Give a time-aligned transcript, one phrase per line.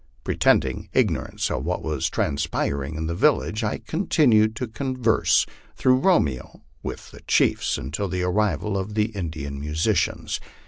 [0.23, 5.97] Pretending ignorance of what was transpiring in the village, I con tinued to converse, through
[5.99, 10.39] Romeo, with the chiefs, until the arrival of the Indian musicians.